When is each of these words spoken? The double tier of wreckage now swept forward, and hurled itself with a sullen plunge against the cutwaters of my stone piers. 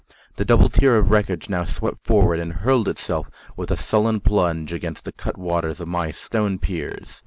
The 0.37 0.45
double 0.45 0.67
tier 0.67 0.97
of 0.97 1.11
wreckage 1.11 1.47
now 1.47 1.63
swept 1.63 2.07
forward, 2.07 2.39
and 2.39 2.51
hurled 2.53 2.87
itself 2.87 3.29
with 3.55 3.69
a 3.69 3.77
sullen 3.77 4.19
plunge 4.19 4.73
against 4.73 5.05
the 5.05 5.11
cutwaters 5.13 5.79
of 5.79 5.89
my 5.89 6.09
stone 6.09 6.57
piers. 6.57 7.19